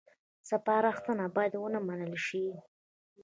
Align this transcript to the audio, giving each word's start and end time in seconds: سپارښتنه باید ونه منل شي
سپارښتنه 0.49 1.23
باید 1.35 1.53
ونه 1.57 1.79
منل 1.87 2.13
شي 2.25 2.43